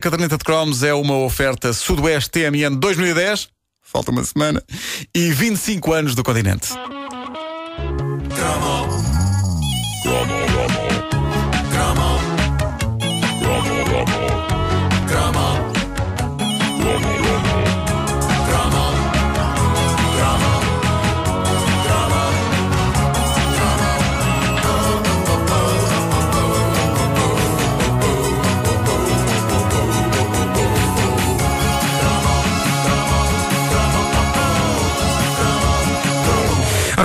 Caderneta 0.00 0.38
de 0.38 0.44
Cromos 0.44 0.82
é 0.82 0.94
uma 0.94 1.14
oferta 1.18 1.74
Sudoeste 1.74 2.30
TMN 2.30 2.74
2010, 2.78 3.50
falta 3.82 4.10
uma 4.10 4.24
semana, 4.24 4.62
e 5.14 5.30
25 5.30 5.92
anos 5.92 6.14
do 6.14 6.24
continente. 6.24 6.68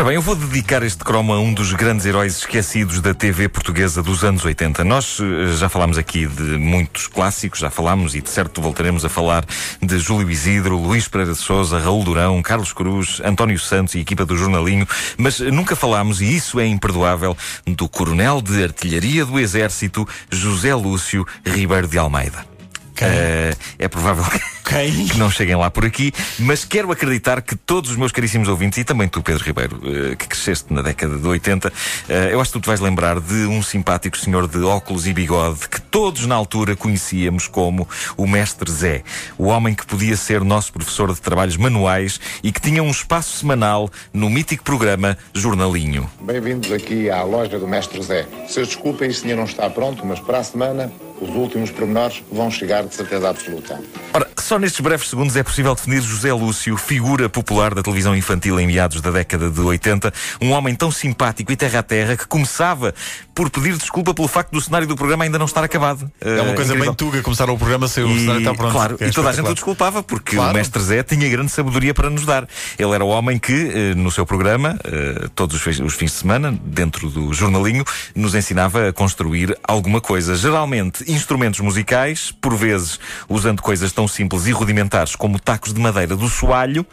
Bem, 0.05 0.13
eu 0.13 0.21
vou 0.21 0.35
dedicar 0.35 0.83
este 0.83 1.03
cromo 1.03 1.33
a 1.33 1.39
um 1.39 1.51
dos 1.51 1.73
grandes 1.73 2.05
heróis 2.05 2.37
esquecidos 2.37 3.01
da 3.01 3.11
TV 3.11 3.49
portuguesa 3.49 4.03
dos 4.03 4.23
anos 4.23 4.45
80. 4.45 4.83
Nós 4.83 5.17
eh, 5.19 5.57
já 5.57 5.67
falámos 5.67 5.97
aqui 5.97 6.27
de 6.27 6.43
muitos 6.59 7.07
clássicos, 7.07 7.61
já 7.61 7.71
falámos 7.71 8.13
e 8.13 8.21
de 8.21 8.29
certo 8.29 8.61
voltaremos 8.61 9.03
a 9.03 9.09
falar 9.09 9.43
de 9.81 9.97
Júlio 9.97 10.29
Isidro, 10.29 10.77
Luís 10.77 11.07
Pereira 11.07 11.33
de 11.33 11.39
Souza, 11.39 11.79
Raul 11.79 12.03
Durão, 12.03 12.39
Carlos 12.43 12.71
Cruz, 12.71 13.19
António 13.25 13.57
Santos 13.57 13.95
e 13.95 13.99
equipa 13.99 14.27
do 14.27 14.37
Jornalinho, 14.37 14.87
mas 15.17 15.39
nunca 15.39 15.75
falámos, 15.75 16.21
e 16.21 16.35
isso 16.35 16.59
é 16.59 16.67
imperdoável, 16.67 17.35
do 17.65 17.89
coronel 17.89 18.43
de 18.43 18.63
artilharia 18.63 19.25
do 19.25 19.39
Exército, 19.39 20.07
José 20.29 20.75
Lúcio 20.75 21.25
Ribeiro 21.43 21.87
de 21.87 21.97
Almeida. 21.97 22.54
Uh, 23.04 23.58
é 23.77 23.88
provável 23.88 24.23
Quem? 24.63 25.08
que 25.08 25.17
não 25.17 25.30
cheguem 25.30 25.55
lá 25.55 25.70
por 25.70 25.85
aqui, 25.85 26.13
mas 26.40 26.63
quero 26.63 26.91
acreditar 26.91 27.41
que 27.41 27.55
todos 27.55 27.91
os 27.91 27.98
meus 27.98 28.12
caríssimos 28.12 28.48
ouvintes, 28.48 28.77
e 28.77 28.84
também 28.84 29.07
tu, 29.07 29.21
Pedro 29.21 29.43
Ribeiro, 29.43 29.77
uh, 29.77 30.15
que 30.15 30.27
cresceste 30.27 30.74
na 30.74 30.82
década 30.82 31.18
de 31.18 31.27
80, 31.27 31.68
uh, 31.68 32.12
eu 32.32 32.40
acho 32.40 32.52
que 32.52 32.60
tu 32.60 32.62
te 32.62 32.68
vais 32.68 32.79
lembrar 32.79 33.20
de 33.20 33.46
um 33.46 33.62
simpático 33.62 34.18
senhor 34.18 34.48
de 34.48 34.60
óculos 34.63 35.07
e 35.07 35.13
bigode 35.13 35.68
que 35.68 35.82
todos 35.82 36.26
na 36.26 36.35
altura 36.35 36.76
conhecíamos 36.76 37.48
como 37.48 37.87
o 38.15 38.27
Mestre 38.27 38.71
Zé, 38.71 39.04
o 39.37 39.46
homem 39.46 39.74
que 39.74 39.85
podia 39.85 40.15
ser 40.15 40.43
nosso 40.43 40.71
professor 40.71 41.13
de 41.13 41.21
trabalhos 41.21 41.57
manuais 41.57 42.20
e 42.43 42.52
que 42.52 42.62
tinha 42.62 42.82
um 42.82 42.91
espaço 42.91 43.37
semanal 43.37 43.90
no 44.13 44.30
mítico 44.30 44.63
programa 44.63 45.18
Jornalinho. 45.34 46.09
Bem-vindos 46.21 46.71
aqui 46.71 47.09
à 47.09 47.24
loja 47.24 47.59
do 47.59 47.68
Mestre 47.68 48.02
Zé. 48.02 48.26
Vocês 48.48 48.68
desculpem 48.68 49.12
se 49.12 49.24
ainda 49.24 49.37
não 49.37 49.46
está 49.46 49.70
pronto, 49.70 50.05
mas 50.05 50.20
para 50.20 50.40
a 50.40 50.43
semana 50.43 50.91
os 51.29 51.35
últimos 51.35 51.71
pormenores 51.71 52.23
vão 52.31 52.49
chegar 52.49 52.84
de 52.84 52.93
certeza 52.93 53.29
absoluta. 53.29 53.79
Ora, 54.13 54.24
só 54.46 54.60
nestes 54.60 54.79
breves 54.79 55.10
segundos 55.10 55.35
é 55.35 55.41
possível 55.41 55.74
definir 55.74 56.01
José 56.04 56.32
Lúcio, 56.32 56.77
figura 56.77 57.27
popular 57.27 57.74
da 57.74 57.82
televisão 57.82 58.15
infantil 58.15 58.60
em 58.60 58.68
meados 58.68 59.02
da 59.02 59.10
década 59.10 59.49
de 59.49 59.60
80, 59.60 60.13
um 60.40 60.52
homem 60.52 60.76
tão 60.76 60.91
simpático 60.91 61.52
e 61.52 61.55
terra 61.55 61.79
a 61.79 61.84
terra 61.84 62.15
que 62.15 62.27
começava 62.27 62.93
por 63.34 63.49
pedir 63.49 63.76
desculpa 63.76 64.13
pelo 64.13 64.28
facto 64.28 64.52
do 64.52 64.62
cenário 64.62 64.88
do 64.88 64.96
programa 64.96 65.24
ainda 65.24 65.40
não 65.40 65.47
estar 65.47 65.63
acabado. 65.63 66.09
É 66.22 66.41
uma 66.41 66.52
Uh, 66.52 66.56
coisa 66.56 66.74
incrível. 66.74 66.85
bem 66.85 66.94
tuga 66.94 67.22
começar 67.24 67.50
o 67.50 67.57
programa 67.57 67.88
sem 67.88 68.03
o 68.03 68.19
cenário 68.19 68.40
está 68.40 68.53
pronto. 68.53 68.72
Claro, 68.72 68.97
É 69.00 69.07
e 69.07 69.12
toda 69.12 69.29
a 69.29 69.34
gente 69.34 69.50
o 69.50 69.53
desculpava 69.53 70.03
porque 70.03 70.35
Claro. 70.35 70.52
o 70.52 70.53
mestre 70.53 70.81
Zé 70.84 71.02
tinha 71.02 71.28
grande 71.28 71.52
sabedoria 71.52 71.94
para 71.94 72.09
nos 72.12 72.24
dar. 72.25 72.47
Ele 72.78 72.91
era 72.91 73.03
o 73.03 73.07
homem 73.09 73.40
que, 73.40 73.52
eh, 73.74 73.96
no 73.96 74.12
seu 74.12 74.25
programa, 74.28 74.78
eh, 74.84 75.28
todos 75.34 75.56
os 75.56 75.96
fins 75.96 76.12
de 76.12 76.18
semana, 76.18 76.57
dentro 76.63 77.09
do 77.09 77.34
jornalinho, 77.34 77.84
nos 78.16 78.35
ensinava 78.35 78.90
a 78.90 78.94
construir 78.94 79.57
alguma 79.63 80.00
coisa. 80.00 80.35
Geralmente 80.35 81.03
instrumentos 81.12 81.59
musicais, 81.62 82.31
por 82.40 82.56
vezes 82.56 83.00
usando 83.28 83.62
coisas 83.62 83.91
tão 83.91 84.07
simples 84.07 84.34
e 84.47 84.51
rudimentares 84.51 85.16
como 85.16 85.39
tacos 85.39 85.73
de 85.73 85.79
madeira 85.79 86.16
do 86.16 86.28
soalho. 86.28 86.85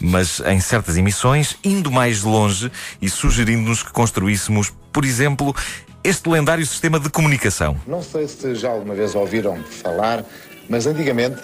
Mas 0.00 0.40
em 0.40 0.60
certas 0.60 0.96
emissões, 0.96 1.56
indo 1.64 1.90
mais 1.90 2.22
longe 2.22 2.70
e 3.00 3.08
sugerindo-nos 3.08 3.82
que 3.82 3.90
construíssemos, 3.92 4.72
por 4.92 5.04
exemplo, 5.04 5.54
este 6.04 6.28
lendário 6.28 6.64
sistema 6.66 7.00
de 7.00 7.08
comunicação. 7.08 7.76
Não 7.86 8.02
sei 8.02 8.28
se 8.28 8.54
já 8.54 8.70
alguma 8.70 8.94
vez 8.94 9.14
ouviram 9.14 9.56
falar, 9.64 10.24
mas 10.68 10.86
antigamente 10.86 11.40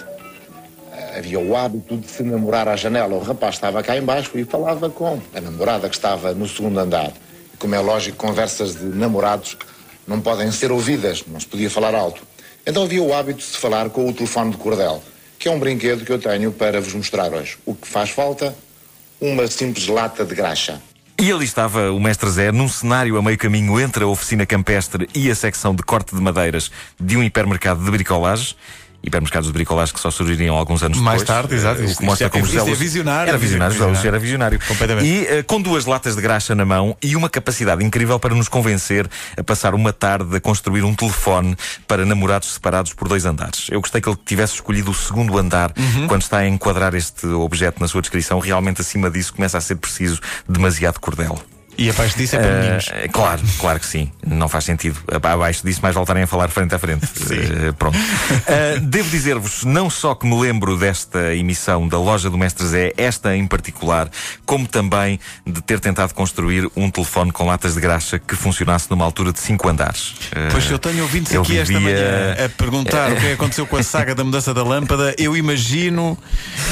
eh, 0.93 1.19
havia 1.19 1.41
o 1.41 1.57
hábito 1.57 1.97
de 1.97 2.07
se 2.09 2.23
namorar 2.23 2.69
à 2.69 2.77
janela. 2.77 3.15
O 3.15 3.23
rapaz 3.23 3.55
estava 3.55 3.83
cá 3.83 3.97
embaixo 3.97 4.31
e 4.39 4.45
falava 4.45 4.91
com 4.91 5.21
a 5.35 5.41
namorada 5.41 5.89
que 5.89 5.97
estava 5.97 6.35
no 6.35 6.47
segundo 6.47 6.79
andar. 6.79 7.13
Como 7.59 7.75
é 7.75 7.81
lógico, 7.81 8.19
conversas 8.19 8.77
de 8.77 8.85
namorados 8.85 9.57
não 10.07 10.21
podem 10.21 10.51
ser 10.53 10.71
ouvidas, 10.71 11.25
não 11.27 11.41
se 11.41 11.47
podia 11.47 11.71
falar 11.71 11.95
alto. 11.95 12.23
Então 12.67 12.85
havia 12.85 13.03
o 13.03 13.13
hábito 13.13 13.39
de 13.39 13.45
se 13.45 13.59
falar 13.59 13.91
com 13.91 14.09
o 14.09 14.13
telefone 14.13 14.53
de 14.53 14.57
cordel, 14.57 15.03
que 15.43 15.49
é 15.49 15.51
um 15.51 15.59
brinquedo 15.59 16.05
que 16.05 16.13
eu 16.13 16.21
tenho 16.21 16.53
para 16.53 16.81
vos 16.81 16.95
mostrar 16.95 17.33
hoje. 17.33 17.59
O 17.67 17.75
que 17.75 17.89
faz 17.89 18.11
falta? 18.11 18.57
Uma 19.21 19.49
simples 19.49 19.89
lata 19.89 20.25
de 20.25 20.37
graxa. 20.37 20.81
E 21.21 21.33
ali 21.33 21.45
estava 21.45 21.91
o 21.91 21.99
Mestre 21.99 22.31
Zé 22.31 22.53
num 22.53 22.69
cenário 22.69 23.17
a 23.17 23.23
meio 23.23 23.37
caminho 23.37 23.81
entre 23.81 24.05
a 24.05 24.07
oficina 24.07 24.47
campestre 24.47 25.09
e 25.13 25.29
a 25.29 25.35
secção 25.35 25.75
de 25.75 25.83
corte 25.83 26.15
de 26.15 26.23
madeiras 26.23 26.71
de 26.99 27.17
um 27.17 27.25
hipermercado 27.25 27.85
de 27.85 27.91
bricolagem. 27.91 28.55
Hipermercados 29.05 29.49
de 29.49 29.53
bricolagem 29.53 29.93
que 29.93 30.01
só 30.01 30.11
surgiriam 30.11 30.55
alguns 30.57 30.83
anos 30.83 30.99
Mais 30.99 31.23
depois. 31.23 31.37
tarde, 31.37 31.55
exato. 31.57 31.83
Eh, 31.83 31.87
O 31.87 31.97
que 31.97 32.05
mostra 32.05 32.27
é- 32.29 32.31
como 32.31 32.45
José 32.45 32.59
isto 32.59 32.67
é 32.67 32.71
Lúcio- 32.71 32.85
visionário, 32.85 33.29
Era 33.31 33.39
visionário, 33.39 33.75
José 33.77 33.91
Lúcio 33.91 34.09
era 34.09 34.19
visionário. 34.19 34.61
Completamente. 34.67 35.07
E 35.09 35.27
eh, 35.27 35.43
com 35.43 35.61
duas 35.61 35.87
latas 35.87 36.15
de 36.15 36.23
graxa 36.23 36.55
na 36.55 36.65
mão 36.65 36.97
e 37.03 37.17
uma 37.17 37.29
capacidade 37.29 37.85
incrível 37.85 38.19
para 38.21 38.35
nos 38.35 38.49
convencer 38.49 39.09
a 39.37 39.43
passar 39.43 39.75
uma 39.75 39.93
tarde 39.93 40.37
a 40.37 40.41
construir 40.41 40.85
um 40.85 40.95
telefone 40.95 41.57
para 41.89 42.05
namorados 42.07 42.53
separados 42.55 42.93
por 42.93 43.09
dois 43.09 43.25
andares. 43.27 43.67
Eu 43.71 43.81
gostei 43.81 44.01
que 44.01 44.09
ele 44.09 44.19
tivesse 44.25 44.55
escolhido 44.55 44.91
o 44.91 44.95
segundo 44.95 45.37
andar 45.37 45.73
Uhum. 45.77 46.07
quando 46.07 46.23
está 46.23 46.39
a 46.39 46.47
enquadrar 46.49 46.95
este 46.95 47.27
objeto 47.27 47.81
na 47.81 47.89
sua 47.89 48.01
descrição. 48.01 48.39
Realmente 48.39 48.81
acima 48.83 49.11
disso 49.11 49.35
começa 49.35 49.59
a 49.59 49.61
ser 49.61 49.75
preciso 49.77 50.21
demasiado 50.49 51.01
cordel. 51.01 51.41
E 51.79 51.89
abaixo 51.91 52.17
disso 52.17 52.37
é 52.37 52.39
para 52.39 52.61
meninos. 52.61 52.89
Eh, 52.93 53.09
claro, 53.09 53.41
claro 53.59 53.81
que 53.81 53.87
sim. 53.87 54.11
Não 54.27 54.49
faz 54.49 54.65
sentido. 54.65 54.99
Aba- 55.11 55.33
Abaixo 55.33 55.65
disso, 55.67 55.81
mais 55.83 55.95
voltarem 55.95 56.23
a 56.23 56.27
falar 56.27 56.49
frente 56.49 56.75
a 56.75 56.79
frente. 56.79 57.07
Eh, 57.31 57.73
pronto. 57.73 57.97
Eh, 58.47 58.79
devo 58.83 59.09
dizer-vos, 59.11 59.65
não 59.65 59.89
só 59.89 60.15
que 60.15 60.27
me 60.27 60.39
lembro 60.39 60.77
desta 60.77 61.35
emissão 61.35 61.89
da 61.89 61.99
loja 61.99 62.29
do 62.29 62.37
Mestre 62.37 62.67
Zé, 62.67 62.93
esta 62.97 63.35
em 63.35 63.47
particular, 63.47 64.11
como 64.45 64.67
também 64.67 65.19
de 65.47 65.63
ter 65.63 65.81
tentado 65.81 66.13
construir 66.15 66.71
um 66.77 66.91
telefone 66.91 67.33
com 67.33 67.47
latas 67.47 67.75
de 67.75 67.81
graxa 67.81 68.19
que 68.19 68.37
funcionasse 68.37 68.91
numa 68.91 69.05
altura 69.05 69.33
de 69.33 69.41
5 69.41 69.69
andares. 69.69 70.15
Pois 70.51 70.71
eu 70.71 70.79
tenho 70.79 71.03
ouvintes 71.03 71.33
eu 71.33 71.43
aqui 71.43 71.59
esta 71.59 71.73
vivia- 71.73 71.95
manhã 71.95 72.45
a 72.45 72.49
perguntar 72.51 73.11
o 73.13 73.17
que 73.17 73.25
é 73.25 73.29
que 73.29 73.33
aconteceu 73.35 73.67
com 73.67 73.77
a 73.77 73.83
saga 73.83 74.15
da 74.15 74.23
mudança 74.23 74.53
da 74.53 74.63
lâmpada. 74.63 75.15
Eu 75.19 75.37
imagino. 75.37 76.19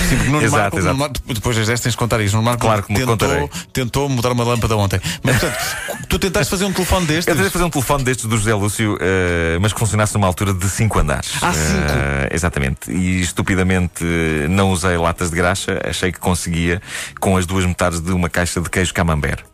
Sim, 0.09 0.17
Nuno 0.31 0.43
Exato, 0.43 0.61
Marco- 0.63 0.79
exato. 0.79 0.97
Nuno 0.97 1.13
depois 1.35 1.57
das 1.57 1.67
10 1.67 1.81
tens 1.81 1.93
de 1.93 1.97
contar 1.99 2.21
isso. 2.21 2.35
Nuno 2.37 2.45
Marco 2.45 2.61
Claro 2.61 2.83
que 2.83 2.93
me 2.93 2.99
tentou, 2.99 3.17
contarei. 3.17 3.49
tentou 3.73 4.09
mudar 4.09 4.33
uma 4.33 4.45
lâmpada 4.45 4.77
ontem. 4.77 4.90
Mas 5.23 5.39
portanto, 5.39 6.07
tu 6.09 6.19
tentaste 6.19 6.51
fazer 6.51 6.65
um 6.65 6.73
telefone 6.73 7.07
destes? 7.07 7.27
Eu 7.29 7.35
tentei 7.37 7.51
fazer 7.51 7.65
um 7.65 7.71
telefone 7.71 8.05
destes 8.05 8.27
do 8.27 8.37
José 8.37 8.55
Lúcio, 8.55 8.97
eh, 9.01 9.59
mas 9.61 9.73
que 9.73 9.79
funcionasse 9.79 10.15
numa 10.15 10.27
altura 10.27 10.53
de 10.55 10.69
5 10.69 10.99
andares. 10.99 11.31
Ah, 11.43 11.53
cinco? 11.53 11.93
Eh, 11.93 12.29
exatamente. 12.33 12.91
E 12.91 13.21
estupidamente 13.21 14.05
eh, 14.05 14.49
não 14.49 14.71
usei 14.71 14.97
latas 14.97 15.31
de 15.31 15.37
graxa, 15.37 15.81
achei 15.85 16.11
que 16.13 16.19
conseguia 16.19 16.81
com 17.21 17.37
as 17.37 17.47
duas 17.47 17.65
metades 17.67 18.01
de 18.01 18.13
uma 18.13 18.29
caixa 18.29 18.61
de 18.61 18.69
queijo 18.71 18.93
camembert. 18.95 19.45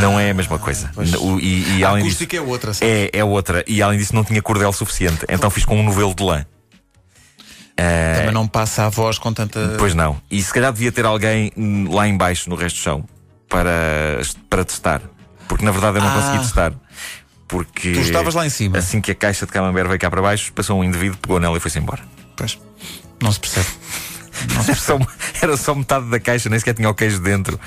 não 0.00 0.18
é 0.18 0.30
a 0.30 0.34
mesma 0.34 0.58
coisa. 0.58 0.90
O- 1.20 1.38
e, 1.38 1.78
e 1.78 1.84
A 1.84 1.88
além 1.90 2.02
disso, 2.04 2.16
acústica 2.16 2.36
é 2.36 2.40
outra. 2.40 2.72
sim. 2.74 2.84
é, 2.84 3.10
é 3.12 3.24
outra. 3.24 3.64
E 3.66 3.82
além 3.82 3.98
disso, 3.98 4.14
não 4.14 4.24
tinha 4.24 4.40
cordel 4.40 4.72
suficiente. 4.72 5.24
Então 5.28 5.50
fiz 5.50 5.64
com 5.64 5.78
um 5.78 5.82
novelo 5.82 6.14
de 6.14 6.22
lã. 6.22 6.44
Também 8.16 8.32
não 8.32 8.48
passa 8.48 8.86
a 8.86 8.88
voz 8.88 9.18
com 9.18 9.32
tanta. 9.32 9.76
Pois 9.78 9.94
não. 9.94 10.20
E 10.30 10.42
se 10.42 10.52
calhar 10.52 10.72
devia 10.72 10.90
ter 10.90 11.04
alguém 11.04 11.52
hum, 11.56 11.86
lá 11.90 12.08
embaixo 12.08 12.50
no 12.50 12.56
resto 12.56 12.76
do 12.76 12.82
chão 12.82 13.04
para, 13.48 14.20
para 14.48 14.64
testar. 14.64 15.02
Porque 15.48 15.64
na 15.64 15.70
verdade 15.70 15.98
eu 15.98 16.02
não 16.02 16.10
Ah. 16.10 16.14
consegui 16.14 16.38
testar. 16.40 16.72
Porque 17.46 17.92
Tu 17.92 18.00
estavas 18.00 18.34
lá 18.34 18.44
em 18.46 18.50
cima. 18.50 18.76
Assim 18.78 19.00
que 19.00 19.10
a 19.10 19.14
caixa 19.14 19.46
de 19.46 19.52
camembert 19.52 19.88
veio 19.88 19.98
cá 19.98 20.10
para 20.10 20.20
baixo, 20.20 20.52
passou 20.52 20.78
um 20.78 20.84
indivíduo, 20.84 21.16
pegou 21.18 21.40
nela 21.40 21.56
e 21.56 21.60
foi-se 21.60 21.78
embora. 21.78 22.02
Pois. 22.36 22.58
Não 23.22 23.32
se 23.32 23.40
percebe. 23.40 23.66
Era 24.66 24.74
só, 24.76 24.98
era 25.42 25.56
só 25.56 25.74
metade 25.74 26.06
da 26.10 26.20
caixa, 26.20 26.48
nem 26.50 26.58
sequer 26.58 26.74
tinha 26.74 26.88
o 26.90 26.94
queijo 26.94 27.18
dentro. 27.20 27.58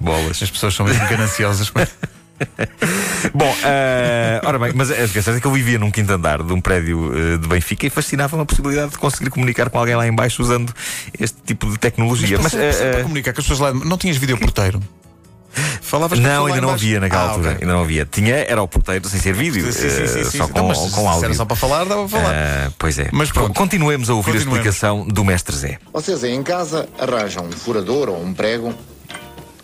Bolas. 0.00 0.42
As 0.42 0.50
pessoas 0.50 0.74
são 0.74 0.86
mesmo 0.86 1.06
gananciosas. 1.06 1.70
Bom, 3.34 3.54
eh, 3.64 4.40
ora 4.42 4.58
bem, 4.58 4.72
mas 4.74 4.90
a 4.90 4.94
verdade 4.94 5.36
é 5.36 5.40
que 5.40 5.46
eu 5.46 5.52
vivia 5.52 5.78
num 5.78 5.90
quinto 5.90 6.10
andar 6.10 6.42
de 6.42 6.52
um 6.54 6.60
prédio 6.60 7.12
eh, 7.14 7.36
de 7.36 7.46
Benfica 7.46 7.86
e 7.86 7.90
fascinava-me 7.90 8.42
a 8.42 8.46
possibilidade 8.46 8.92
de 8.92 8.98
conseguir 8.98 9.28
comunicar 9.28 9.68
com 9.68 9.78
alguém 9.78 9.94
lá 9.94 10.06
em 10.06 10.14
baixo 10.14 10.40
usando 10.42 10.74
este 11.18 11.36
tipo 11.42 11.70
de 11.70 11.78
tecnologia. 11.78 12.38
Mas, 12.40 12.54
Mas, 12.54 12.76
para, 12.76 12.86
eh, 12.86 12.92
para 12.92 13.02
comunicar 13.02 13.34
com 13.34 13.40
as 13.42 13.46
pessoas 13.46 13.60
lá. 13.74 13.84
Não 13.84 13.98
tinhas 13.98 14.16
videoporteiro? 14.16 14.80
Falavas 15.90 16.18
Não, 16.20 16.46
ainda 16.46 16.60
não 16.60 16.70
havia 16.70 17.00
naquela 17.00 17.22
Ah, 17.22 17.28
altura. 17.30 17.48
ok. 17.50 17.62
Ainda 17.62 17.74
não 17.74 17.82
havia. 17.82 18.06
Tinha, 18.06 18.34
era 18.36 18.62
o 18.62 18.68
porteiro 18.68 19.08
sem 19.08 19.18
ser 19.20 19.34
vídeo. 19.34 19.64
Sim, 19.72 19.72
sim, 19.72 19.90
sim, 19.90 20.02
eh, 20.02 20.06
sim, 20.06 20.24
só 20.24 20.30
sim. 20.30 20.38
com, 20.38 20.44
Então, 20.50 20.68
mas 20.68 20.78
com 20.78 20.88
se 20.88 21.06
áudio. 21.06 21.24
era 21.24 21.34
só 21.34 21.44
para 21.44 21.56
falar, 21.56 21.84
dava 21.84 22.08
para 22.08 22.20
falar. 22.20 22.32
Eh, 22.34 22.70
pois 22.78 22.98
é. 22.98 23.08
Mas 23.12 23.30
pronto. 23.32 23.52
Continuemos 23.54 24.08
a 24.08 24.14
ouvir 24.14 24.32
Continuemos. 24.32 24.54
a 24.54 24.60
explicação 24.60 25.04
do 25.06 25.24
mestre 25.24 25.56
Zé. 25.56 25.78
Vocês 25.92 26.22
aí 26.22 26.32
em 26.32 26.42
casa 26.44 26.88
arranjam 26.98 27.44
um 27.44 27.50
furador 27.52 28.08
ou 28.08 28.22
um 28.22 28.32
prego 28.32 28.72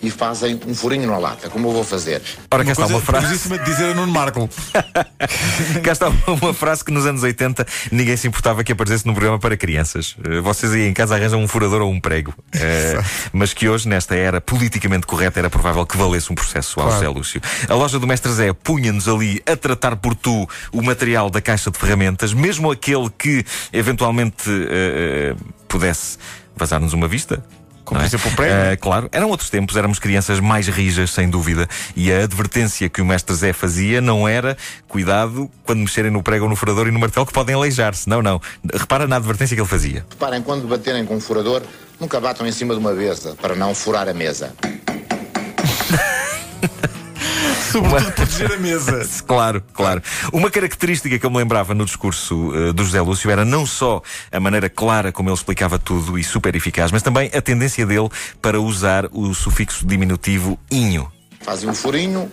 e 0.03 0.11
fazem 0.11 0.61
um 0.67 0.75
furinho 0.75 1.07
na 1.11 1.19
lata, 1.19 1.49
como 1.49 1.69
eu 1.69 1.73
vou 1.73 1.85
fazer. 1.85 2.23
Ora, 2.51 2.65
cá 2.65 2.73
está 2.73 2.87
uma 2.87 3.01
frase. 3.01 3.49
de 3.49 3.65
dizer 3.65 3.91
a 3.91 3.95
Nuno 3.95 4.13
Marco. 4.13 4.49
Cá 5.83 5.93
está 5.93 6.09
uma 6.27 6.53
frase 6.55 6.85
que 6.85 6.91
nos 6.93 7.07
anos 7.07 7.23
80 7.23 7.67
ninguém 7.91 8.17
se 8.17 8.27
importava 8.29 8.63
que 8.63 8.73
aparecesse 8.73 9.07
num 9.07 9.13
programa 9.15 9.39
para 9.39 9.57
crianças. 9.57 10.17
Eh, 10.25 10.41
Vocês 10.41 10.73
aí 10.73 10.87
em 10.87 10.93
casa 10.93 11.15
arranjam 11.15 11.41
um 11.43 11.49
furador 11.49 11.81
ou 11.83 11.91
um 11.91 12.01
prego. 12.01 12.35
Eh, 12.55 13.01
mas 13.33 13.53
que 13.55 13.69
hoje, 13.69 13.89
nesta 13.89 14.15
era 14.15 14.41
politicamente 14.41 15.07
correta, 15.07 15.39
era 15.39 15.51
provável 15.51 15.85
que 15.87 15.97
valesse 15.97 16.31
um 16.31 16.35
processo 16.35 16.81
ao 16.81 16.87
Claro. 16.87 17.01
José 17.05 17.09
Lúcio. 17.19 17.41
A 17.69 17.75
loja 17.75 17.99
do 17.99 18.07
Mestre 18.07 18.33
Zé 18.33 18.53
punha-nos 18.53 19.09
ali 19.09 19.43
a 19.47 19.57
tratar 19.57 19.97
por 19.97 20.15
tu 20.15 20.49
o 20.73 20.83
material 20.83 21.31
da 21.31 21.41
caixa 21.41 21.71
de 21.71 21.79
ferramentas, 21.79 22.33
mesmo 22.35 22.71
aquele 22.71 23.09
que 23.11 23.45
eventualmente 23.73 24.49
eh, 24.49 25.35
pudesse 25.69 26.19
vazar-nos 26.57 26.93
uma 26.93 27.09
vista. 27.09 27.43
Como, 27.87 28.01
por 28.01 28.05
é? 28.05 28.07
exemplo, 28.07 28.31
o 28.31 28.35
prego. 28.35 28.53
Eh, 28.53 28.77
claro, 28.77 29.09
eram 29.13 29.31
outros 29.31 29.49
tempos, 29.49 29.77
éramos 29.77 30.01
crianças 30.01 30.41
mais 30.41 30.67
rijas, 30.67 31.11
sem 31.11 31.31
dúvida. 31.31 31.69
E 31.95 32.13
a 32.13 32.25
advertência 32.25 32.89
que 32.89 33.01
o 33.01 33.07
mestre 33.07 33.35
Zé 33.35 33.53
fazia 33.53 34.01
não 34.01 34.29
era 34.29 34.57
cuidado 34.89 35.49
quando 35.65 35.79
mexerem 35.79 36.11
no 36.11 36.21
prego 36.21 36.45
ou 36.45 36.51
no 36.51 36.57
furador 36.57 36.89
e 36.89 36.91
no 36.91 36.99
martelo 36.99 37.25
que 37.25 37.33
podem 37.33 37.55
aleijar-se. 37.55 38.09
Não, 38.09 38.21
não. 38.21 38.43
Repara 38.75 39.07
na 39.07 39.17
advertência 39.17 39.55
que 39.55 39.63
ele 39.63 39.69
fazia. 39.69 40.05
Reparem, 40.11 40.43
quando 40.43 40.67
baterem 40.67 41.07
com 41.07 41.15
um 41.15 41.21
furador, 41.21 41.63
nunca 42.01 42.19
batam 42.21 42.45
em 42.45 42.53
cima 42.53 42.75
de 42.75 42.81
uma 42.81 42.93
mesa, 42.93 43.37
para 43.41 43.55
não 43.55 43.73
furar 43.73 44.09
a 44.09 44.13
mesa. 44.13 44.53
Sobretudo 47.77 48.13
proteger 48.13 48.53
a 48.53 48.57
mesa. 48.57 49.07
Claro, 49.27 49.63
claro. 49.73 50.03
Uma 50.33 50.51
característica 50.51 51.19
que 51.19 51.27
eu 51.27 51.31
me 51.31 51.39
lembrava 51.39 51.75
no 51.75 51.85
discurso 51.85 52.53
eh, 52.55 52.73
do 52.73 52.85
José 52.85 53.01
Lúcio 53.01 53.31
era 53.31 53.45
não 53.45 53.67
só 53.67 54.01
a 54.31 54.39
maneira 54.39 54.69
clara 54.69 55.13
como 55.13 55.29
ele 55.29 55.37
explicava 55.37 55.79
tudo 55.79 56.19
e 56.19 56.25
super 56.25 56.55
eficaz, 56.55 56.93
mas 56.93 57.03
também 57.03 57.31
a 57.35 57.43
tendência 57.43 57.85
dele 57.85 58.09
para 58.41 58.61
usar 58.61 59.07
o 59.13 59.35
sufixo 59.35 59.87
diminutivo 59.87 60.59
inho. 60.71 61.11
Fazem 61.41 61.69
um 61.69 61.75
furinho, 61.75 62.31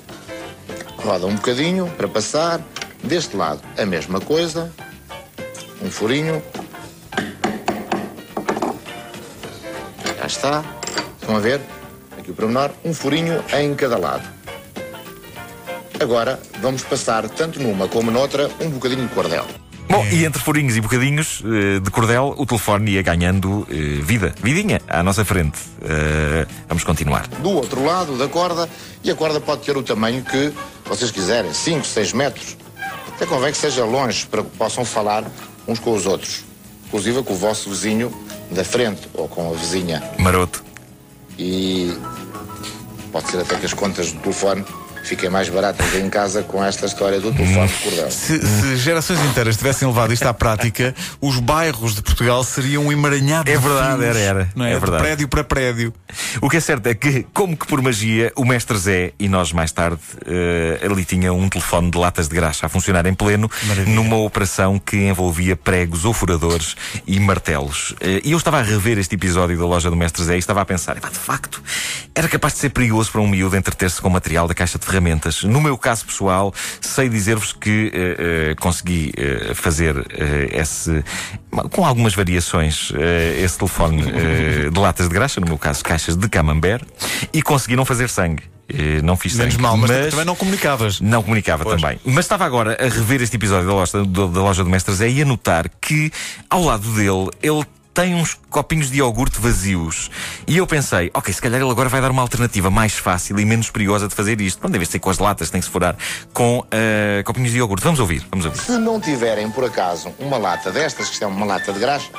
rodam 0.97 1.29
um 1.29 1.35
bocadinho 1.35 1.87
para 1.97 2.07
passar. 2.07 2.61
Deste 3.03 3.35
lado, 3.35 3.61
a 3.77 3.85
mesma 3.85 4.21
coisa. 4.21 4.71
Um 5.81 5.91
furinho. 5.91 6.41
Já 10.17 10.25
está. 10.25 10.63
Estão 11.19 11.35
a 11.35 11.39
ver? 11.39 11.59
Aqui 12.17 12.31
o 12.31 12.33
pormenor. 12.33 12.71
Um 12.85 12.93
furinho 12.93 13.43
em 13.53 13.75
cada 13.75 13.97
lado. 13.97 14.32
Agora, 16.03 16.37
vamos 16.59 16.83
passar, 16.83 17.29
tanto 17.29 17.63
numa 17.63 17.87
como 17.87 18.11
noutra, 18.11 18.51
um 18.59 18.69
bocadinho 18.69 19.07
de 19.07 19.13
cordel. 19.15 19.45
Bom, 19.89 20.05
e 20.11 20.25
entre 20.25 20.41
furinhos 20.41 20.75
e 20.75 20.81
bocadinhos 20.81 21.41
eh, 21.45 21.79
de 21.79 21.89
cordel, 21.91 22.35
o 22.37 22.45
telefone 22.45 22.91
ia 22.91 23.01
ganhando 23.01 23.65
eh, 23.71 24.01
vida, 24.01 24.35
vidinha, 24.43 24.81
à 24.89 25.01
nossa 25.01 25.23
frente. 25.23 25.57
Eh, 25.81 26.45
vamos 26.67 26.83
continuar. 26.83 27.25
do 27.27 27.51
outro 27.51 27.85
lado 27.85 28.17
da 28.17 28.27
corda 28.27 28.69
e 29.01 29.09
a 29.09 29.15
corda 29.15 29.39
pode 29.39 29.61
ter 29.61 29.77
o 29.77 29.81
tamanho 29.81 30.21
que 30.25 30.51
vocês 30.83 31.09
quiserem, 31.09 31.53
5, 31.53 31.85
6 31.85 32.11
metros. 32.11 32.57
Até 33.07 33.25
convém 33.25 33.53
que 33.53 33.57
seja 33.57 33.85
longe 33.85 34.25
para 34.25 34.43
que 34.43 34.49
possam 34.57 34.83
falar 34.83 35.23
uns 35.65 35.79
com 35.79 35.93
os 35.93 36.05
outros, 36.05 36.43
inclusive 36.87 37.23
com 37.23 37.31
o 37.31 37.37
vosso 37.37 37.69
vizinho 37.69 38.13
da 38.51 38.65
frente 38.65 39.07
ou 39.13 39.29
com 39.29 39.53
a 39.53 39.53
vizinha. 39.55 40.03
Maroto. 40.19 40.65
E 41.39 41.97
pode 43.09 43.31
ser 43.31 43.39
até 43.39 43.55
que 43.55 43.65
as 43.65 43.73
contas 43.73 44.11
do 44.11 44.19
telefone 44.19 44.65
fiquem 45.03 45.29
mais 45.29 45.49
baratas 45.49 45.93
em 45.95 46.09
casa 46.09 46.41
com 46.43 46.63
esta 46.63 46.85
história 46.85 47.19
do 47.19 47.31
telefone 47.33 47.67
de 47.67 47.73
cordel. 47.75 48.09
Se, 48.11 48.39
se 48.39 48.77
gerações 48.77 49.19
inteiras 49.25 49.57
tivessem 49.57 49.87
levado 49.87 50.13
isto 50.13 50.25
à 50.27 50.33
prática, 50.33 50.95
os 51.21 51.39
bairros 51.39 51.93
de 51.95 52.01
Portugal 52.01 52.43
seriam 52.43 52.85
um 52.85 52.91
emaranhado 52.91 53.49
É 53.49 53.55
de 53.55 53.61
verdade, 53.61 54.01
fios, 54.03 54.15
era, 54.15 54.19
era. 54.19 54.49
Não 54.55 54.65
é? 54.65 54.71
É 54.71 54.73
De 54.75 54.79
verdade. 54.79 55.03
prédio 55.03 55.27
para 55.27 55.43
prédio. 55.43 55.93
O 56.41 56.49
que 56.49 56.57
é 56.57 56.59
certo 56.59 56.87
é 56.87 56.93
que, 56.95 57.25
como 57.33 57.55
que 57.57 57.67
por 57.67 57.81
magia, 57.81 58.31
o 58.35 58.45
mestre 58.45 58.77
Zé 58.77 59.13
e 59.19 59.27
nós 59.27 59.51
mais 59.51 59.71
tarde 59.71 59.99
eh, 60.25 60.79
ali 60.85 61.03
tinha 61.05 61.33
um 61.33 61.49
telefone 61.49 61.91
de 61.91 61.97
latas 61.97 62.27
de 62.27 62.35
graxa 62.35 62.65
a 62.65 62.69
funcionar 62.69 63.05
em 63.05 63.13
pleno 63.13 63.49
Maravilha. 63.63 63.93
numa 63.95 64.15
operação 64.17 64.79
que 64.79 64.95
envolvia 64.97 65.55
pregos 65.55 66.05
ou 66.05 66.13
furadores 66.13 66.75
e 67.05 67.19
martelos. 67.19 67.93
Eh, 67.99 68.21
e 68.23 68.31
eu 68.31 68.37
estava 68.37 68.59
a 68.59 68.63
rever 68.63 68.97
este 68.97 69.15
episódio 69.15 69.57
da 69.57 69.65
loja 69.65 69.89
do 69.89 69.95
mestre 69.95 70.23
Zé 70.23 70.35
e 70.35 70.39
estava 70.39 70.61
a 70.61 70.65
pensar, 70.65 70.95
"Epá, 70.97 71.09
de 71.09 71.17
facto, 71.19 71.61
era 72.15 72.27
capaz 72.29 72.53
de 72.53 72.59
ser 72.59 72.69
perigoso 72.69 73.11
para 73.11 73.21
um 73.21 73.27
miúdo 73.27 73.55
entreter-se 73.57 74.01
com 74.01 74.09
material 74.09 74.47
da 74.47 74.53
caixa 74.53 74.77
de 74.79 74.85
ferramentas. 74.93 75.43
No 75.43 75.59
meu 75.59 75.77
caso 75.77 76.05
pessoal, 76.05 76.53
sei 76.79 77.09
dizer-vos 77.09 77.51
que 77.53 77.91
eh, 77.93 78.51
eh, 78.51 78.55
consegui 78.59 79.11
eh, 79.17 79.53
fazer 79.55 79.95
esse, 80.51 81.03
com 81.71 81.85
algumas 81.85 82.13
variações, 82.13 82.91
esse 83.41 83.57
telefone 83.57 84.03
de 84.71 84.79
latas 84.79 85.07
de 85.07 85.13
graxa, 85.13 85.41
no 85.41 85.47
meu 85.47 85.57
caso, 85.57 85.83
caixas 85.83 86.15
de 86.15 86.29
camembert, 86.29 86.85
e 87.33 87.41
consegui 87.41 87.75
não 87.75 87.85
fazer 87.85 88.09
sangue. 88.09 88.43
Não 89.03 89.17
fiz 89.17 89.35
Menos 89.35 89.53
sangue. 89.53 89.61
mal, 89.61 89.77
mas, 89.77 89.89
também 90.09 90.25
não 90.25 90.35
comunicavas. 90.35 91.01
Não 91.01 91.21
comunicava 91.21 91.63
Pois. 91.63 91.81
também. 91.81 91.99
Mas 92.05 92.25
estava 92.25 92.45
agora 92.45 92.77
a 92.79 92.87
rever 92.87 93.21
este 93.21 93.35
episódio 93.35 93.67
da 93.67 93.73
loja 93.73 94.05
da 94.05 94.41
loja 94.41 94.63
do 94.63 94.69
Mestre 94.69 94.93
Zé 94.95 95.09
e 95.09 95.21
a 95.21 95.25
notar 95.25 95.69
que, 95.81 96.11
ao 96.49 96.63
lado 96.63 96.87
dele, 96.93 97.29
ele 97.41 97.65
tem 97.93 98.15
uns 98.15 98.37
copinhos 98.49 98.89
de 98.89 98.97
iogurte 98.97 99.39
vazios. 99.39 100.09
E 100.47 100.57
eu 100.57 100.65
pensei, 100.65 101.11
ok, 101.13 101.33
se 101.33 101.41
calhar 101.41 101.61
ele 101.61 101.69
agora 101.69 101.87
vai 101.89 102.01
dar 102.01 102.11
uma 102.11 102.21
alternativa 102.21 102.69
mais 102.71 102.93
fácil 102.93 103.39
e 103.39 103.45
menos 103.45 103.69
perigosa 103.69 104.07
de 104.07 104.15
fazer 104.15 104.41
isto. 104.41 104.61
Não 104.63 104.69
deve 104.69 104.85
ser 104.85 104.99
com 104.99 105.09
as 105.09 105.19
latas, 105.19 105.49
tem 105.49 105.61
que 105.61 105.65
se 105.65 105.71
furar 105.71 105.95
com 106.33 106.65
eh, 106.71 107.21
copinhos 107.25 107.51
de 107.51 107.57
iogurte. 107.57 107.83
Vamos 107.83 107.99
ouvir, 107.99 108.25
vamos 108.31 108.45
ouvir. 108.45 108.57
Se 108.59 108.71
não 108.73 108.99
tiverem, 108.99 109.49
por 109.51 109.63
acaso, 109.63 110.13
uma 110.19 110.37
lata 110.37 110.71
destas, 110.71 111.09
que 111.09 111.23
é 111.23 111.27
uma 111.27 111.45
lata 111.45 111.71
de 111.71 111.79
graxa, 111.79 112.09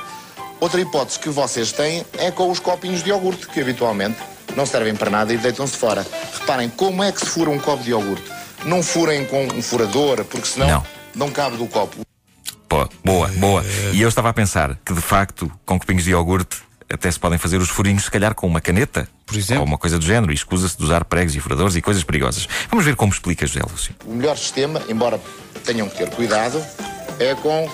outra 0.61 0.81
hipótese 0.81 1.19
que 1.19 1.29
vocês 1.29 1.73
têm 1.73 2.05
é 2.19 2.31
com 2.31 2.50
os 2.50 2.61
copinhos 2.61 3.03
de 3.03 3.11
iogurte, 3.11 3.49
que 3.49 3.61
habitualmente 3.61 4.19
não 4.56 4.65
servem 4.67 4.94
para 4.94 5.11
nada 5.11 5.32
e 5.32 5.37
deitam-se 5.37 5.76
fora. 5.76 6.06
Reparem, 6.41 6.69
como 6.69 7.03
é 7.03 7.11
que 7.11 7.21
se 7.21 7.26
fura 7.26 7.50
um 7.50 7.59
copo 7.59 7.82
de 7.82 7.91
iogurte? 7.91 8.31
Não 8.65 8.82
furem 8.82 9.25
com 9.26 9.44
um 9.47 9.61
furador, 9.61 10.25
porque 10.25 10.47
senão 10.47 10.69
Não. 10.69 10.87
não 11.15 11.31
cabe 11.31 11.56
do 11.56 11.67
copo. 11.67 11.97
Pô, 12.69 12.88
boa, 13.05 13.28
boa. 13.28 13.64
E 13.93 14.00
eu 14.00 14.08
estava 14.08 14.31
a 14.31 14.32
pensar 14.32 14.78
que, 14.84 14.93
de 14.93 15.00
facto, 15.00 15.50
com 15.64 15.78
copinhos 15.78 16.05
de 16.05 16.11
iogurte, 16.11 16.56
até 16.93 17.11
se 17.11 17.19
podem 17.19 17.38
fazer 17.38 17.58
os 17.58 17.69
furinhos, 17.69 18.05
se 18.05 18.11
calhar 18.11 18.34
com 18.34 18.46
uma 18.46 18.61
caneta. 18.61 19.08
Por 19.26 19.37
exemplo. 19.37 19.62
Ou 19.62 19.66
uma 19.66 19.78
coisa 19.78 19.99
do 19.99 20.05
género. 20.05 20.32
E 20.32 20.34
escusa-se 20.34 20.76
de 20.76 20.84
usar 20.84 21.05
pregos 21.05 21.34
e 21.34 21.40
furadores 21.40 21.75
e 21.76 21.82
coisas 21.82 22.05
perigosas. 22.05 22.49
Vamos 22.70 22.84
ver 22.84 22.96
como 22.96 23.12
explica 23.12 23.46
José 23.46 23.61
Lúcio. 23.69 23.94
O 24.05 24.14
melhor 24.14 24.37
sistema, 24.37 24.82
embora 24.88 25.20
tenham 25.64 25.88
que 25.88 25.96
ter 25.96 26.11
cuidado, 26.11 26.62
é 27.19 27.34
com 27.34 27.69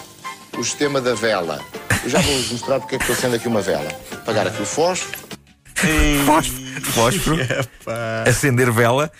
o 0.56 0.64
sistema 0.64 1.00
da 1.00 1.14
vela. 1.14 1.60
Eu 2.02 2.10
já 2.10 2.20
vou-vos 2.20 2.52
mostrar 2.52 2.80
porque 2.80 2.94
é 2.94 2.98
que 2.98 3.04
estou 3.04 3.16
sendo 3.16 3.36
aqui 3.36 3.48
uma 3.48 3.60
vela. 3.60 3.90
Apagar 4.12 4.46
aqui 4.46 4.62
o 4.62 4.66
fósforo. 4.66 5.18
Fósforo, 6.24 6.64
fósforo 6.92 7.38
acender 8.26 8.70
vela. 8.70 9.10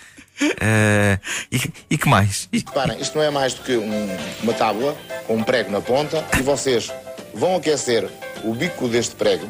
Eh, 0.61 1.19
e, 1.51 1.61
e 1.91 1.99
que 1.99 2.09
mais? 2.09 2.49
Reparem, 2.53 3.01
isto 3.01 3.17
não 3.17 3.25
é 3.25 3.31
mais 3.31 3.55
do 3.55 3.63
que 3.63 3.77
um- 3.77 4.17
uma 4.43 4.53
tábua 4.53 4.97
com 5.27 5.37
um 5.37 5.43
prego 5.43 5.71
na 5.71 5.81
ponta 5.81 6.25
e 6.39 6.43
vocês 6.43 6.91
vão 7.35 7.57
aquecer 7.57 8.09
o 8.45 8.55
bico 8.55 8.89
deste 8.89 9.15
prego. 9.15 9.49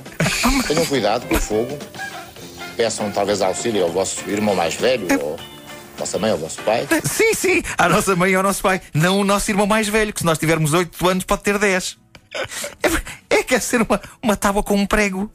Tenham 0.66 0.84
cuidado 0.86 1.26
com 1.26 1.34
o 1.36 1.40
fogo. 1.40 1.78
Peçam 2.76 3.10
talvez 3.10 3.42
auxílio 3.42 3.82
ao 3.84 3.90
vosso 3.90 4.28
irmão 4.28 4.54
mais 4.54 4.74
velho 4.74 5.06
ou 5.22 5.38
vossa 5.96 6.18
mãe 6.18 6.32
ou 6.32 6.38
vosso 6.38 6.60
pai. 6.62 6.86
sim, 7.04 7.34
sim, 7.34 7.62
à 7.76 7.88
nossa 7.88 8.16
mãe 8.16 8.32
e 8.32 8.34
ao 8.34 8.42
nosso 8.42 8.62
pai. 8.62 8.80
Não 8.94 9.20
o 9.20 9.24
nosso 9.24 9.50
irmão 9.50 9.66
mais 9.66 9.86
velho, 9.88 10.12
que 10.12 10.20
se 10.20 10.26
nós 10.26 10.38
tivermos 10.38 10.72
8 10.72 11.08
anos 11.08 11.24
pode 11.24 11.42
ter 11.42 11.58
10. 11.58 11.98
É, 13.30 13.36
é 13.38 13.42
quer 13.42 13.60
ser 13.60 13.82
uma, 13.82 14.00
uma 14.22 14.36
tábua 14.36 14.62
com 14.62 14.74
um 14.76 14.86
prego. 14.86 15.30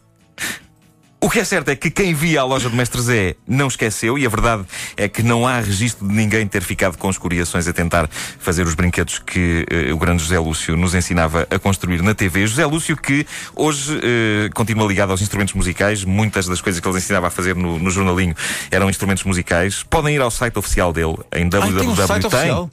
O 1.25 1.29
que 1.35 1.39
é 1.39 1.43
certo 1.43 1.69
é 1.69 1.75
que 1.75 1.89
quem 1.89 2.13
via 2.13 2.41
a 2.41 2.43
loja 2.43 2.69
do 2.69 2.75
Mestre 2.75 3.01
Zé 3.01 3.35
não 3.47 3.65
esqueceu, 3.65 4.15
e 4.15 4.27
a 4.27 4.29
verdade 4.29 4.63
é 4.95 5.09
que 5.09 5.23
não 5.23 5.47
há 5.47 5.59
registro 5.59 6.07
de 6.07 6.13
ninguém 6.13 6.45
ter 6.45 6.61
ficado 6.61 6.99
com 6.99 7.09
escoriações 7.09 7.67
a 7.67 7.73
tentar 7.73 8.07
fazer 8.37 8.61
os 8.61 8.75
brinquedos 8.75 9.17
que 9.17 9.65
eh, 9.67 9.91
o 9.91 9.97
grande 9.97 10.21
José 10.21 10.37
Lúcio 10.37 10.77
nos 10.77 10.93
ensinava 10.93 11.47
a 11.49 11.57
construir 11.57 12.03
na 12.03 12.13
TV. 12.13 12.45
José 12.45 12.63
Lúcio 12.67 12.95
que 12.95 13.25
hoje 13.55 13.99
eh, 14.03 14.51
continua 14.53 14.87
ligado 14.87 15.09
aos 15.09 15.21
instrumentos 15.23 15.55
musicais, 15.55 16.03
muitas 16.03 16.45
das 16.45 16.61
coisas 16.61 16.79
que 16.79 16.87
ele 16.87 16.99
ensinava 16.99 17.25
a 17.25 17.31
fazer 17.31 17.55
no, 17.55 17.79
no 17.79 17.89
jornalinho 17.89 18.35
eram 18.69 18.87
instrumentos 18.87 19.23
musicais. 19.23 19.81
Podem 19.81 20.13
ir 20.13 20.21
ao 20.21 20.29
site 20.29 20.59
oficial 20.59 20.93
dele 20.93 21.17
em 21.35 21.47
Ah, 21.47 21.49
tem 21.49 21.89
um 21.89 21.95
www. 21.95 22.05
site 22.05 22.27
oficial. 22.27 22.69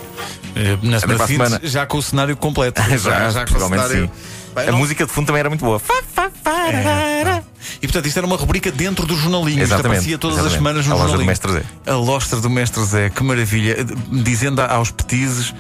Eh, 0.55 0.79
Na 0.83 1.01
semana 1.01 1.17
para 1.19 1.25
a 1.25 1.27
seguinte, 1.27 1.45
semana. 1.49 1.61
já 1.65 1.85
com 1.85 1.99
o 1.99 2.03
cenário 2.03 2.37
completo. 2.37 2.81
já, 2.97 3.45
com 3.45 3.57
o 3.57 3.61
cenário- 3.69 4.05
sim. 4.05 4.11
Bem, 4.55 4.69
a 4.69 4.73
não- 4.73 4.79
música 4.79 5.05
de 5.07 5.11
fundo 5.13 5.27
também 5.27 5.41
era 5.41 5.49
muito 5.49 5.65
boa. 5.65 5.79
Fa, 5.79 6.03
fararara. 6.45 7.43
E 7.81 7.87
portanto, 7.87 8.07
isto 8.07 8.17
era 8.19 8.27
uma 8.27 8.37
rubrica 8.37 8.71
dentro 8.71 9.07
do 9.07 9.17
jornalinho. 9.17 9.63
Exatamente, 9.63 9.87
aparecia 9.89 10.19
todas 10.19 10.39
as 10.39 10.47
exatamente. 10.47 10.59
semanas 10.83 10.87
no 10.87 10.93
A 10.93 10.97
loja 10.97 11.05
do 11.05 11.09
jornalinho. 11.11 11.27
Mestre 11.29 11.53
Zé. 11.53 11.63
A 11.87 11.95
loja 11.95 12.37
do 12.37 12.51
Mestre 12.51 12.85
Zé, 12.85 13.11
que 13.11 13.23
maravilha. 13.23 13.77
Dizendo 14.11 14.61
aos 14.63 14.91
petizes 14.91 15.55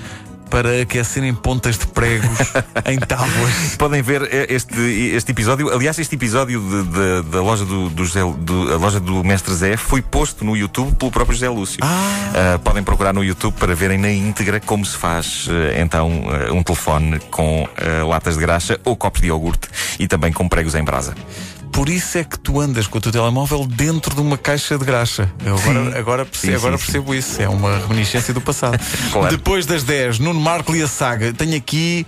para 0.52 0.82
aquecerem 0.82 1.32
pontas 1.34 1.78
de 1.78 1.86
pregos 1.86 2.28
em 2.84 2.98
tábuas. 2.98 3.74
Podem 3.78 4.02
ver 4.02 4.28
este, 4.50 4.78
este 5.14 5.30
episódio. 5.32 5.72
Aliás, 5.72 5.98
este 5.98 6.14
episódio 6.14 6.60
de- 6.60 6.82
de- 7.22 7.30
da 7.30 7.40
loja 7.40 7.64
do, 7.64 7.88
do, 7.88 8.04
José, 8.04 8.20
do- 8.36 8.70
a 8.70 8.76
loja 8.76 9.00
do 9.00 9.24
Mestre 9.24 9.54
Zé 9.54 9.78
foi 9.78 10.02
posto 10.02 10.44
no 10.44 10.54
YouTube 10.54 10.94
pelo 10.96 11.10
próprio 11.10 11.34
José 11.34 11.48
Lúcio. 11.48 11.80
Ah, 11.82 12.60
podem 12.62 12.82
procurar 12.84 13.14
no 13.14 13.24
YouTube 13.24 13.54
para 13.58 13.74
verem 13.74 13.96
na 13.96 14.12
íntegra 14.12 14.60
como 14.60 14.84
se 14.84 14.94
faz 14.98 15.46
eh, 15.48 15.80
então 15.80 16.22
eh, 16.30 16.52
um 16.52 16.62
telefone 16.62 17.18
com 17.30 17.66
latas 18.06 18.34
de 18.34 18.40
graxa 18.42 18.78
ou 18.84 18.94
copos 18.94 19.22
de 19.22 19.28
iogurte 19.28 19.68
e 19.98 20.06
também 20.06 20.30
com 20.34 20.46
pregos 20.46 20.74
em 20.74 20.84
brasa. 20.84 21.14
Por 21.72 21.88
isso 21.88 22.18
é 22.18 22.24
que 22.24 22.38
tu 22.38 22.60
andas 22.60 22.86
com 22.86 22.98
o 22.98 23.00
teu 23.00 23.10
telemóvel 23.10 23.66
dentro 23.66 24.14
de 24.14 24.20
uma 24.20 24.36
caixa 24.36 24.78
de 24.78 24.84
graxa. 24.84 25.32
Eu 25.44 25.56
agora, 25.56 25.98
agora, 25.98 26.24
percebo, 26.24 26.52
Sim, 26.52 26.56
agora 26.58 26.76
sim, 26.76 26.84
sim. 26.84 26.92
percebo 26.92 27.14
isso. 27.14 27.42
É 27.42 27.48
uma 27.48 27.78
reminiscência 27.78 28.32
do 28.32 28.40
passado. 28.40 28.78
Claro. 29.12 29.36
Depois 29.36 29.66
das 29.66 29.82
10, 29.82 30.20
Nuno 30.20 30.40
Marco 30.40 30.74
e 30.74 30.82
a 30.82 30.88
saga. 30.88 31.32
Tenho 31.32 31.56
aqui 31.56 32.06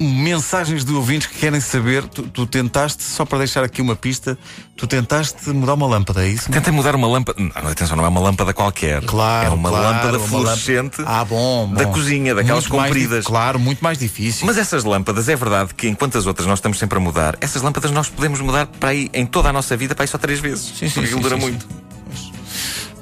mensagens 0.00 0.84
de 0.84 0.92
ouvintes 0.92 1.26
que 1.28 1.38
querem 1.38 1.60
saber. 1.60 2.04
Tu, 2.04 2.22
tu 2.24 2.46
tentaste, 2.46 3.02
só 3.02 3.24
para 3.24 3.38
deixar 3.38 3.62
aqui 3.62 3.80
uma 3.80 3.94
pista, 3.94 4.36
tu 4.76 4.86
tentaste 4.86 5.50
mudar 5.50 5.74
uma 5.74 5.86
lâmpada, 5.86 6.24
é 6.24 6.28
isso? 6.28 6.50
Tentei 6.50 6.72
mudar 6.72 6.94
uma 6.96 7.06
lâmpada. 7.06 7.40
Não, 7.40 7.70
atenção, 7.70 7.96
não 7.96 8.04
é 8.04 8.08
uma 8.08 8.20
lâmpada 8.20 8.52
qualquer. 8.52 9.02
Claro, 9.04 9.46
É 9.46 9.50
uma 9.50 9.68
claro, 9.68 9.84
lâmpada 9.86 10.18
uma 10.18 10.26
fluorescente 10.28 11.00
lâmpada- 11.00 11.20
Ah, 11.20 11.24
bom, 11.24 11.68
bom. 11.68 11.74
da 11.74 11.86
cozinha, 11.86 12.34
daquelas 12.34 12.64
Muito 12.64 12.76
mais 12.76 12.88
compridas. 12.92 13.24
claro, 13.24 13.58
muito 13.58 13.80
mais 13.82 13.98
difícil. 13.98 14.46
Mas 14.46 14.58
essas 14.58 14.84
lâmpadas, 14.84 15.28
é 15.28 15.36
verdade 15.36 15.74
que 15.74 15.88
enquanto 15.88 16.18
as 16.18 16.26
outras 16.26 16.46
nós 16.48 16.58
estamos 16.58 16.78
sempre 16.78 16.98
a 16.98 17.00
mudar, 17.00 17.36
essas 17.40 17.62
lâmpadas 17.62 17.90
nós 17.90 18.08
podemos 18.08 18.40
mudar 18.40 18.66
para 18.66 18.90
aí 18.90 19.08
em 19.12 19.24
toda 19.26 19.50
a 19.50 19.52
nossa 19.52 19.76
vida 19.76 19.94
para 19.94 20.04
aí 20.04 20.08
só 20.08 20.18
três 20.18 20.40
vezes. 20.40 20.64
Sim, 20.78 20.88
sim, 20.88 20.94
porque 20.94 21.10
sim, 21.10 21.20
dura 21.20 21.36
sim, 21.36 21.40
muito. 21.42 21.66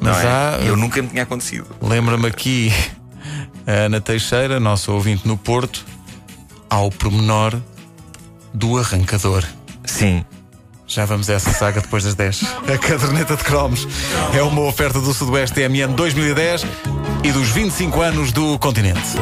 Mas 0.03 0.17
não 0.17 0.23
é? 0.23 0.27
há, 0.27 0.59
Eu 0.65 0.77
nunca 0.77 1.01
me 1.03 1.09
tinha 1.09 1.23
acontecido. 1.25 1.67
Lembra-me 1.83 2.27
aqui 2.27 2.73
a 3.67 3.73
Ana 3.87 4.01
Teixeira, 4.01 4.59
nosso 4.59 4.91
ouvinte 4.93 5.29
no 5.29 5.37
Porto, 5.37 5.85
ao 6.71 6.91
pormenor 6.91 7.61
do 8.55 8.79
arrancador. 8.79 9.45
Sim. 9.85 10.25
Já 10.87 11.05
vamos 11.05 11.31
a 11.31 11.35
essa 11.35 11.51
saga 11.51 11.81
depois 11.81 12.03
das 12.03 12.15
10. 12.15 12.43
A 12.73 12.79
caderneta 12.79 13.37
de 13.37 13.45
cromos 13.45 13.87
é 14.35 14.43
uma 14.43 14.63
oferta 14.63 15.01
do 15.01 15.13
Sudoeste 15.13 15.55
TMN 15.55 15.95
2010 15.95 16.67
e 17.23 17.31
dos 17.31 17.49
25 17.51 18.01
anos 18.01 18.33
do 18.33 18.59
continente. 18.59 19.21